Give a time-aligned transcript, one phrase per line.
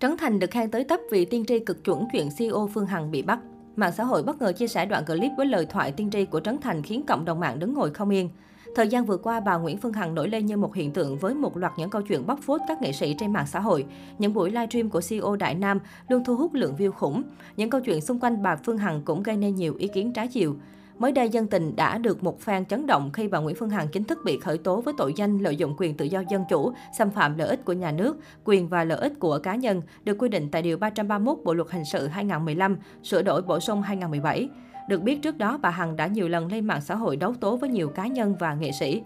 [0.00, 3.10] Trấn Thành được khen tới tấp vì tiên tri cực chuẩn chuyện CEO Phương Hằng
[3.10, 3.38] bị bắt.
[3.76, 6.40] Mạng xã hội bất ngờ chia sẻ đoạn clip với lời thoại tiên tri của
[6.40, 8.30] Trấn Thành khiến cộng đồng mạng đứng ngồi không yên.
[8.74, 11.34] Thời gian vừa qua, bà Nguyễn Phương Hằng nổi lên như một hiện tượng với
[11.34, 13.86] một loạt những câu chuyện bóc phốt các nghệ sĩ trên mạng xã hội.
[14.18, 17.22] Những buổi livestream của CEO Đại Nam luôn thu hút lượng view khủng.
[17.56, 20.28] Những câu chuyện xung quanh bà Phương Hằng cũng gây nên nhiều ý kiến trái
[20.28, 20.56] chiều.
[20.98, 23.88] Mới đây, dân tình đã được một fan chấn động khi bà Nguyễn Phương Hằng
[23.88, 26.72] chính thức bị khởi tố với tội danh lợi dụng quyền tự do dân chủ,
[26.98, 30.16] xâm phạm lợi ích của nhà nước, quyền và lợi ích của cá nhân, được
[30.18, 34.48] quy định tại Điều 331 Bộ Luật Hình sự 2015, sửa đổi bổ sung 2017.
[34.88, 37.56] Được biết trước đó, bà Hằng đã nhiều lần lên mạng xã hội đấu tố
[37.56, 39.02] với nhiều cá nhân và nghệ sĩ.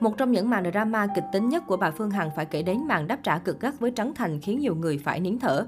[0.00, 2.78] Một trong những màn drama kịch tính nhất của bà Phương Hằng phải kể đến
[2.88, 5.66] màn đáp trả cực gắt với Trấn Thành khiến nhiều người phải nín thở.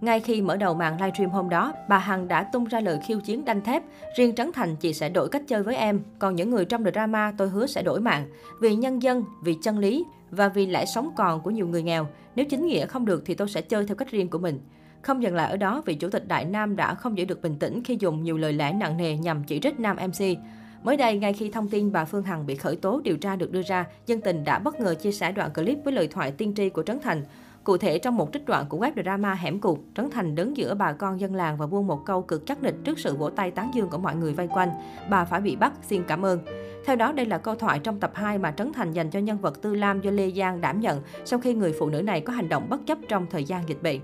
[0.00, 3.20] Ngay khi mở đầu màn livestream hôm đó, bà Hằng đã tung ra lời khiêu
[3.20, 3.82] chiến đanh thép.
[4.16, 6.00] Riêng Trấn Thành, chị sẽ đổi cách chơi với em.
[6.18, 8.26] Còn những người trong drama, tôi hứa sẽ đổi mạng.
[8.60, 12.06] Vì nhân dân, vì chân lý và vì lẽ sống còn của nhiều người nghèo.
[12.34, 14.60] Nếu chính nghĩa không được thì tôi sẽ chơi theo cách riêng của mình.
[15.02, 17.56] Không dừng lại ở đó, vị chủ tịch Đại Nam đã không giữ được bình
[17.58, 20.38] tĩnh khi dùng nhiều lời lẽ nặng nề nhằm chỉ trích nam MC.
[20.82, 23.52] Mới đây, ngay khi thông tin bà Phương Hằng bị khởi tố điều tra được
[23.52, 26.54] đưa ra, dân tình đã bất ngờ chia sẻ đoạn clip với lời thoại tiên
[26.56, 27.24] tri của Trấn Thành.
[27.64, 30.74] Cụ thể, trong một trích đoạn của web drama Hẻm Cụt, Trấn Thành đứng giữa
[30.74, 33.50] bà con dân làng và buông một câu cực chắc nịch trước sự vỗ tay
[33.50, 34.70] tán dương của mọi người vây quanh.
[35.10, 36.38] Bà phải bị bắt, xin cảm ơn.
[36.86, 39.38] Theo đó, đây là câu thoại trong tập 2 mà Trấn Thành dành cho nhân
[39.38, 42.32] vật Tư Lam do Lê Giang đảm nhận sau khi người phụ nữ này có
[42.32, 44.00] hành động bất chấp trong thời gian dịch bệnh.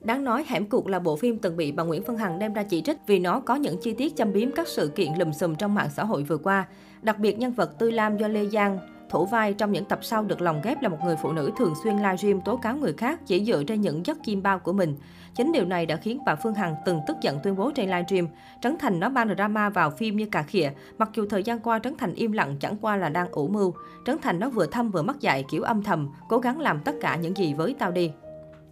[0.00, 2.62] Đáng nói, Hẻm Cục là bộ phim từng bị bà Nguyễn Phương Hằng đem ra
[2.62, 5.54] chỉ trích vì nó có những chi tiết châm biếm các sự kiện lùm xùm
[5.54, 6.66] trong mạng xã hội vừa qua.
[7.02, 8.78] Đặc biệt, nhân vật Tư Lam do Lê Giang
[9.10, 11.74] thủ vai trong những tập sau được lồng ghép là một người phụ nữ thường
[11.82, 14.96] xuyên livestream tố cáo người khác chỉ dựa trên những giấc chim bao của mình.
[15.34, 18.28] Chính điều này đã khiến bà Phương Hằng từng tức giận tuyên bố trên livestream,
[18.62, 21.78] Trấn Thành nó mang drama vào phim như cà khịa, mặc dù thời gian qua
[21.78, 23.74] Trấn Thành im lặng chẳng qua là đang ủ mưu.
[24.06, 26.94] Trấn Thành nó vừa thâm vừa mắc dạy kiểu âm thầm, cố gắng làm tất
[27.00, 28.12] cả những gì với tao đi.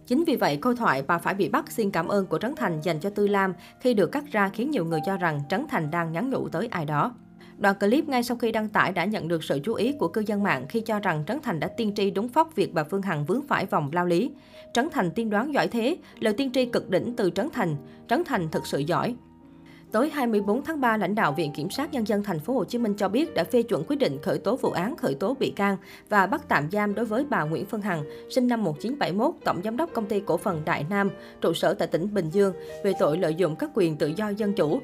[0.07, 2.81] Chính vì vậy, câu thoại bà phải bị bắt xin cảm ơn của Trấn Thành
[2.81, 5.91] dành cho Tư Lam khi được cắt ra khiến nhiều người cho rằng Trấn Thành
[5.91, 7.13] đang nhắn nhủ tới ai đó.
[7.57, 10.21] Đoạn clip ngay sau khi đăng tải đã nhận được sự chú ý của cư
[10.21, 13.01] dân mạng khi cho rằng Trấn Thành đã tiên tri đúng phóc việc bà Phương
[13.01, 14.31] Hằng vướng phải vòng lao lý.
[14.73, 17.75] Trấn Thành tiên đoán giỏi thế, lời tiên tri cực đỉnh từ Trấn Thành.
[18.07, 19.15] Trấn Thành thực sự giỏi.
[19.91, 22.77] Tối 24 tháng 3, lãnh đạo Viện Kiểm sát Nhân dân thành phố Hồ Chí
[22.77, 25.49] Minh cho biết đã phê chuẩn quyết định khởi tố vụ án, khởi tố bị
[25.49, 25.77] can
[26.09, 29.77] và bắt tạm giam đối với bà Nguyễn Phương Hằng, sinh năm 1971, tổng giám
[29.77, 31.09] đốc công ty cổ phần Đại Nam,
[31.41, 32.53] trụ sở tại tỉnh Bình Dương,
[32.83, 34.79] về tội lợi dụng các quyền tự do dân chủ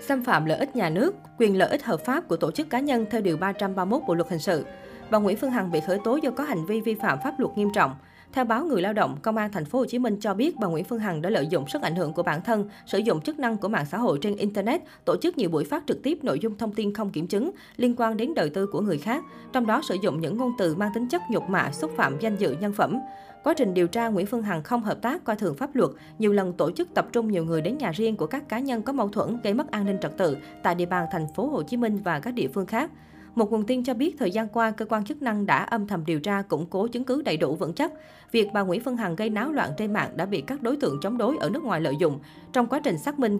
[0.00, 2.80] xâm phạm lợi ích nhà nước, quyền lợi ích hợp pháp của tổ chức cá
[2.80, 4.64] nhân theo Điều 331 Bộ Luật Hình sự.
[5.10, 7.52] Bà Nguyễn Phương Hằng bị khởi tố do có hành vi vi phạm pháp luật
[7.56, 7.94] nghiêm trọng.
[8.32, 10.66] Theo báo Người Lao động, Công an thành phố Hồ Chí Minh cho biết bà
[10.66, 13.38] Nguyễn Phương Hằng đã lợi dụng sức ảnh hưởng của bản thân, sử dụng chức
[13.38, 16.38] năng của mạng xã hội trên internet, tổ chức nhiều buổi phát trực tiếp nội
[16.38, 19.66] dung thông tin không kiểm chứng liên quan đến đời tư của người khác, trong
[19.66, 22.56] đó sử dụng những ngôn từ mang tính chất nhục mạ, xúc phạm danh dự
[22.60, 22.98] nhân phẩm.
[23.44, 26.32] Quá trình điều tra, Nguyễn Phương Hằng không hợp tác coi thường pháp luật, nhiều
[26.32, 28.92] lần tổ chức tập trung nhiều người đến nhà riêng của các cá nhân có
[28.92, 31.76] mâu thuẫn gây mất an ninh trật tự tại địa bàn thành phố Hồ Chí
[31.76, 32.90] Minh và các địa phương khác.
[33.34, 36.04] Một nguồn tin cho biết thời gian qua, cơ quan chức năng đã âm thầm
[36.06, 37.92] điều tra, củng cố chứng cứ đầy đủ vững chắc.
[38.32, 40.98] Việc bà Nguyễn Phương Hằng gây náo loạn trên mạng đã bị các đối tượng
[41.02, 42.18] chống đối ở nước ngoài lợi dụng.
[42.52, 43.38] Trong quá trình xác minh,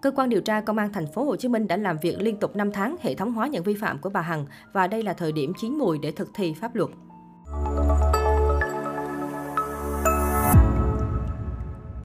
[0.00, 2.36] Cơ quan điều tra Công an thành phố Hồ Chí Minh đã làm việc liên
[2.36, 5.12] tục 5 tháng hệ thống hóa những vi phạm của bà Hằng và đây là
[5.12, 6.90] thời điểm chín mùi để thực thi pháp luật.